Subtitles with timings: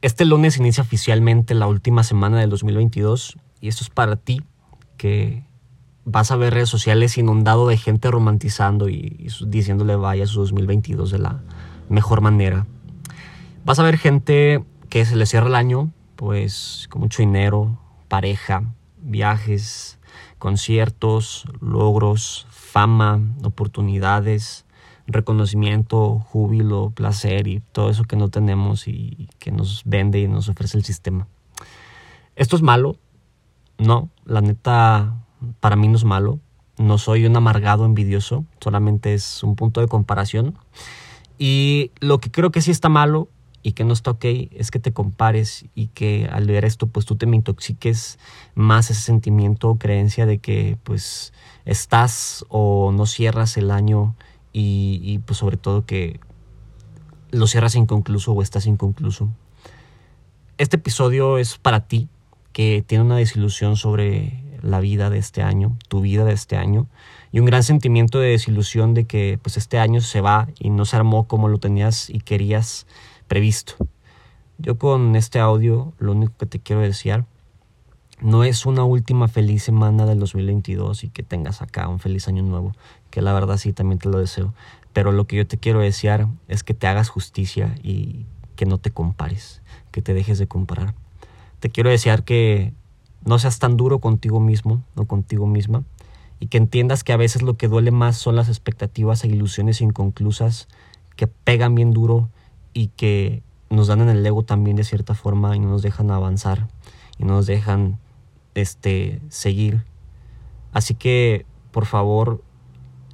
[0.00, 4.42] Este lunes inicia oficialmente la última semana del 2022 y esto es para ti
[4.96, 5.44] que
[6.04, 11.18] vas a ver redes sociales inundado de gente romantizando y, diciéndole vaya su 2022 de
[11.18, 11.42] la
[11.88, 12.64] mejor manera.
[13.64, 18.72] Vas a ver gente que se le cierra el año pues con mucho dinero, pareja,
[18.98, 19.98] viajes,
[20.38, 24.64] conciertos, logros, fama, oportunidades,
[25.08, 30.48] reconocimiento, júbilo, placer y todo eso que no tenemos y que nos vende y nos
[30.48, 31.26] ofrece el sistema.
[32.36, 32.96] ¿Esto es malo?
[33.78, 35.16] No, la neta
[35.60, 36.38] para mí no es malo.
[36.76, 40.56] No soy un amargado envidioso, solamente es un punto de comparación.
[41.38, 43.28] Y lo que creo que sí está malo
[43.62, 47.06] y que no está ok es que te compares y que al ver esto pues
[47.06, 48.18] tú te me intoxiques
[48.54, 51.32] más ese sentimiento o creencia de que pues
[51.64, 54.14] estás o no cierras el año
[54.60, 56.18] y, pues sobre todo que
[57.30, 59.28] lo cierras inconcluso o estás inconcluso.
[60.56, 62.08] Este episodio es para ti
[62.52, 66.88] que tiene una desilusión sobre la vida de este año, tu vida de este año,
[67.30, 70.84] y un gran sentimiento de desilusión de que pues este año se va y no
[70.84, 72.86] se armó como lo tenías y querías
[73.28, 73.74] previsto.
[74.58, 77.26] Yo con este audio lo único que te quiero desear
[78.20, 82.42] no es una última feliz semana del 2022 y que tengas acá un feliz año
[82.42, 82.74] nuevo,
[83.10, 84.54] que la verdad sí también te lo deseo,
[84.92, 88.78] pero lo que yo te quiero desear es que te hagas justicia y que no
[88.78, 90.94] te compares, que te dejes de comparar.
[91.60, 92.72] Te quiero desear que
[93.24, 95.84] no seas tan duro contigo mismo o contigo misma
[96.40, 99.80] y que entiendas que a veces lo que duele más son las expectativas e ilusiones
[99.80, 100.68] inconclusas
[101.16, 102.28] que pegan bien duro
[102.74, 106.10] y que nos dan en el ego también de cierta forma y no nos dejan
[106.10, 106.68] avanzar
[107.18, 107.98] y no nos dejan
[108.62, 109.84] este seguir.
[110.72, 112.42] Así que por favor,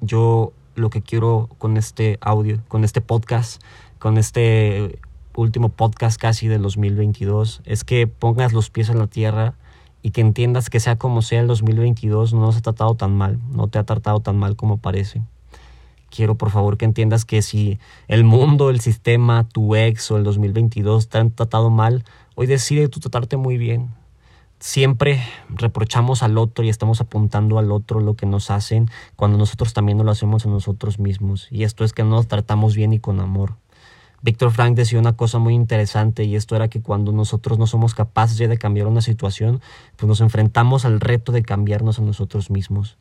[0.00, 3.62] yo lo que quiero con este audio, con este podcast,
[3.98, 5.00] con este
[5.34, 9.54] último podcast casi del 2022 es que pongas los pies en la tierra
[10.02, 13.40] y que entiendas que sea como sea el 2022 no se ha tratado tan mal,
[13.52, 15.22] no te ha tratado tan mal como parece.
[16.10, 20.24] Quiero por favor que entiendas que si el mundo, el sistema, tu ex o el
[20.24, 22.04] 2022 te han tratado mal,
[22.36, 23.90] hoy decide tú tratarte muy bien.
[24.58, 29.74] Siempre reprochamos al otro y estamos apuntando al otro lo que nos hacen cuando nosotros
[29.74, 31.46] también no lo hacemos a nosotros mismos.
[31.50, 33.56] Y esto es que no nos tratamos bien y con amor.
[34.22, 37.94] Víctor Frank decía una cosa muy interesante y esto era que cuando nosotros no somos
[37.94, 39.60] capaces ya de cambiar una situación,
[39.96, 42.96] pues nos enfrentamos al reto de cambiarnos a nosotros mismos.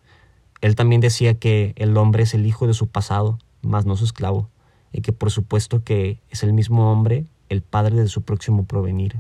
[0.60, 4.04] Él también decía que el hombre es el hijo de su pasado, más no su
[4.04, 4.50] esclavo,
[4.92, 9.16] y que por supuesto que es el mismo hombre el padre de su próximo provenir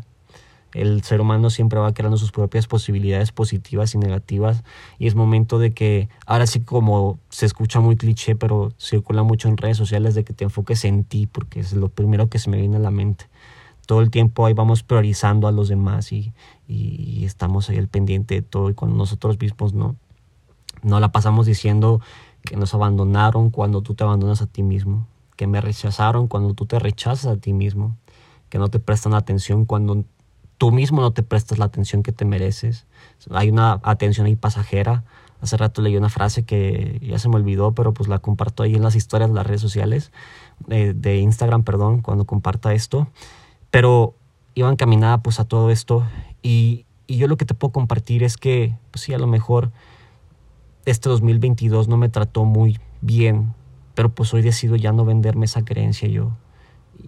[0.75, 4.63] el ser humano siempre va creando sus propias posibilidades positivas y negativas
[4.99, 9.47] y es momento de que, ahora sí como se escucha muy cliché, pero circula mucho
[9.47, 12.49] en redes sociales de que te enfoques en ti porque es lo primero que se
[12.49, 13.29] me viene a la mente.
[13.87, 16.33] Todo el tiempo ahí vamos priorizando a los demás y,
[16.67, 19.95] y, estamos ahí al pendiente de todo y cuando nosotros mismos no,
[20.83, 22.01] no la pasamos diciendo
[22.43, 25.07] que nos abandonaron cuando tú te abandonas a ti mismo,
[25.37, 27.95] que me rechazaron cuando tú te rechazas a ti mismo,
[28.49, 30.03] que no te prestan atención cuando
[30.57, 32.85] tú mismo no te prestas la atención que te mereces.
[33.29, 35.03] Hay una atención ahí pasajera.
[35.41, 38.75] Hace rato leí una frase que ya se me olvidó, pero pues la comparto ahí
[38.75, 40.11] en las historias de las redes sociales,
[40.69, 43.07] eh, de Instagram, perdón, cuando comparta esto.
[43.69, 44.15] Pero
[44.53, 46.07] iba encaminada pues a todo esto
[46.41, 49.71] y, y yo lo que te puedo compartir es que, pues sí, a lo mejor
[50.85, 53.53] este 2022 no me trató muy bien,
[53.93, 56.31] pero pues hoy decido ya no venderme esa creencia yo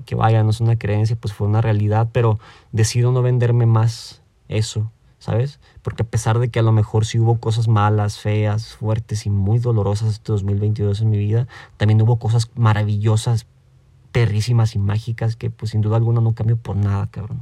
[0.05, 2.39] que vaya, no es una creencia, pues fue una realidad, pero
[2.71, 5.59] decido no venderme más eso, ¿sabes?
[5.81, 9.29] Porque a pesar de que a lo mejor sí hubo cosas malas, feas, fuertes y
[9.29, 13.47] muy dolorosas este 2022 en mi vida, también hubo cosas maravillosas,
[14.11, 17.41] perrísimas y mágicas que pues sin duda alguna no cambio por nada, cabrón.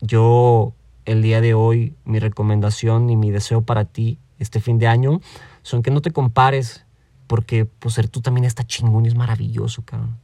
[0.00, 4.86] Yo el día de hoy, mi recomendación y mi deseo para ti este fin de
[4.86, 5.20] año
[5.62, 6.84] son que no te compares,
[7.26, 10.16] porque pues ser tú también está chingón y es maravilloso, cabrón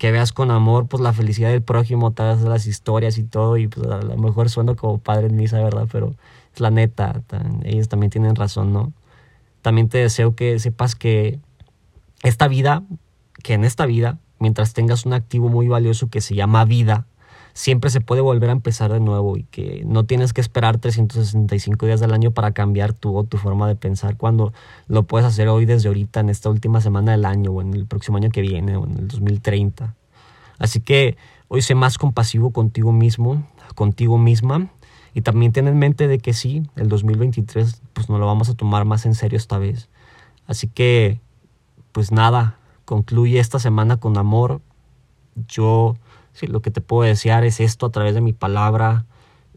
[0.00, 3.68] que veas con amor pues la felicidad del prójimo, todas las historias y todo, y
[3.68, 5.88] pues a lo mejor sueno como padre en misa, ¿verdad?
[5.92, 6.14] Pero
[6.54, 7.20] es la neta,
[7.64, 8.94] ellos también tienen razón, ¿no?
[9.60, 11.38] También te deseo que sepas que
[12.22, 12.82] esta vida,
[13.42, 17.04] que en esta vida, mientras tengas un activo muy valioso que se llama vida,
[17.52, 21.86] siempre se puede volver a empezar de nuevo y que no tienes que esperar 365
[21.86, 24.52] días del año para cambiar tu, tu forma de pensar cuando
[24.88, 27.86] lo puedes hacer hoy desde ahorita, en esta última semana del año o en el
[27.86, 29.94] próximo año que viene o en el 2030.
[30.58, 31.16] Así que
[31.48, 34.68] hoy sé más compasivo contigo mismo, contigo misma
[35.14, 38.54] y también ten en mente de que sí, el 2023 pues no lo vamos a
[38.54, 39.88] tomar más en serio esta vez.
[40.46, 41.20] Así que
[41.92, 44.60] pues nada, concluye esta semana con amor.
[45.48, 45.96] Yo
[46.32, 49.06] sí, lo que te puedo desear es esto a través de mi palabra,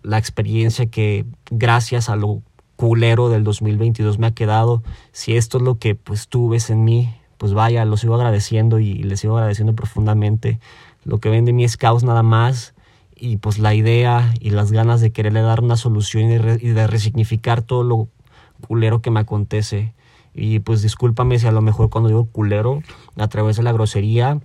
[0.02, 2.42] la experiencia que gracias a lo
[2.76, 4.84] culero del 2022 me ha quedado.
[5.12, 8.80] Si esto es lo que pues tú ves en mí, pues vaya, lo sigo agradeciendo
[8.80, 10.60] y les sigo agradeciendo profundamente.
[11.04, 12.74] Lo que ven de mí es caos nada más
[13.16, 17.62] y pues la idea y las ganas de quererle dar una solución y de, resignificar
[17.62, 18.08] todo lo
[18.68, 19.94] culero que me acontece.
[20.34, 22.82] Y pues discúlpame si a lo mejor cuando digo culero,
[23.18, 24.40] a través de la grosería,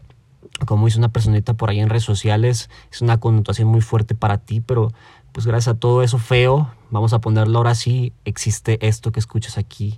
[0.67, 4.39] como dice una personita por ahí en redes sociales, es una connotación muy fuerte para
[4.39, 4.93] ti, pero
[5.33, 9.59] pues gracias a todo eso feo, vamos a ponerlo ahora sí, existe esto que escuchas
[9.59, 9.97] aquí.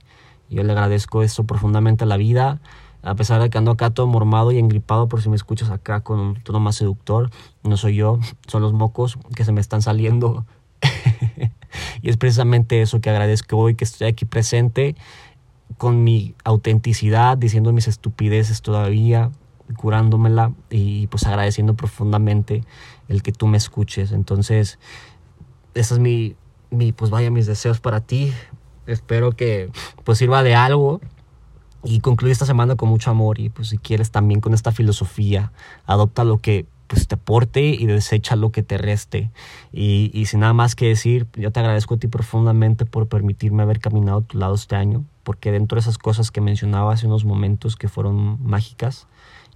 [0.48, 2.60] Yo le agradezco esto profundamente a la vida,
[3.02, 6.00] a pesar de que ando acá todo mormado y engripado, por si me escuchas acá
[6.00, 7.30] con un tono más seductor,
[7.62, 10.44] no soy yo, son los mocos que se me están saliendo.
[12.02, 14.96] y es precisamente eso que agradezco hoy, que estoy aquí presente
[15.78, 19.30] con mi autenticidad, diciendo mis estupideces todavía,
[19.74, 22.64] curándomela y pues agradeciendo profundamente
[23.08, 24.12] el que tú me escuches.
[24.12, 24.78] Entonces,
[25.74, 26.36] ese es mi,
[26.70, 28.32] mi, pues vaya, mis deseos para ti.
[28.86, 29.70] Espero que
[30.04, 31.00] pues sirva de algo
[31.84, 35.52] y concluye esta semana con mucho amor y pues si quieres también con esta filosofía,
[35.86, 39.30] adopta lo que pues te aporte y desecha lo que te reste.
[39.72, 43.62] Y, y sin nada más que decir, yo te agradezco a ti profundamente por permitirme
[43.62, 47.06] haber caminado a tu lado este año, porque dentro de esas cosas que mencionaba hace
[47.06, 49.06] unos momentos que fueron mágicas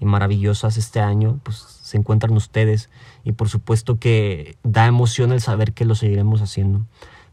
[0.01, 2.91] y maravillosas este año, pues se encuentran ustedes.
[3.25, 6.85] Y por supuesto que da emoción el saber que lo seguiremos haciendo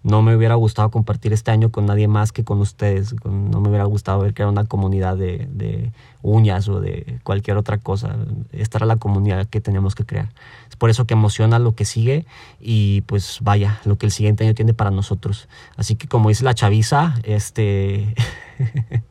[0.04, 3.16] no me hubiera gustado compartir este año con nadie más que con ustedes.
[3.24, 5.92] No me hubiera gustado ver que era una comunidad de,
[6.24, 8.16] uñas o de cualquier otra cosa.
[8.52, 10.30] Esta era la comunidad que teníamos que crear.
[10.70, 12.26] Es por eso que emociona lo que sigue
[12.60, 15.48] y pues vaya, lo que el siguiente año tiene para nosotros.
[15.78, 18.16] Así que como dice la chaviza, este...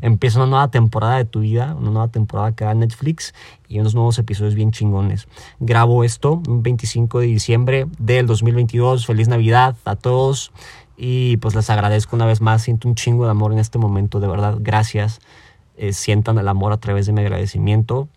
[0.00, 3.34] empieza una nueva temporada de tu vida, una nueva temporada acá en Netflix
[3.68, 5.28] y unos nuevos episodios bien chingones.
[5.60, 9.06] Grabo esto un 25 de diciembre del 2022.
[9.06, 10.52] Feliz Navidad a todos
[10.96, 12.62] y pues les agradezco una vez más.
[12.62, 14.56] Siento un chingo de amor en este momento, de verdad.
[14.60, 15.20] Gracias.
[15.76, 18.08] Eh, sientan el amor a través de mi agradecimiento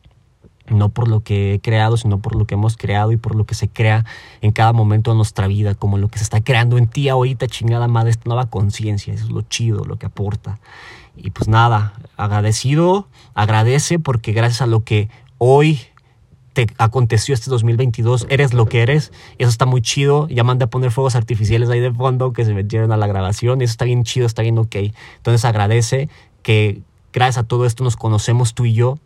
[0.69, 3.45] no por lo que he creado, sino por lo que hemos creado y por lo
[3.45, 4.05] que se crea
[4.41, 7.47] en cada momento de nuestra vida, como lo que se está creando en ti ahorita,
[7.47, 10.59] chingada madre, esta nueva conciencia, eso es lo chido, lo que aporta.
[11.15, 15.79] Y pues nada, agradecido, agradece porque gracias a lo que hoy
[16.53, 19.11] te aconteció este 2022, eres lo que eres.
[19.37, 20.27] Eso está muy chido.
[20.29, 23.61] Ya mandé a poner fuegos artificiales ahí de fondo que se metieron a la grabación.
[23.61, 24.75] Eso está bien chido, está bien ok.
[25.17, 26.09] Entonces agradece
[26.41, 26.81] que
[27.13, 28.97] gracias a todo esto nos conocemos tú y yo.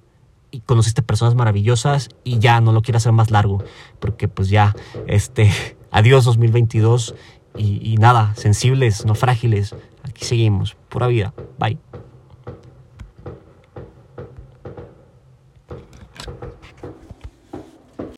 [0.53, 3.63] Y conociste personas maravillosas y ya no lo quiero hacer más largo.
[3.99, 4.75] Porque pues ya,
[5.07, 5.51] este,
[5.91, 7.15] adiós 2022.
[7.57, 9.75] Y, y nada, sensibles, no frágiles.
[10.03, 10.77] Aquí seguimos.
[10.89, 11.33] Pura vida.
[11.57, 11.79] Bye.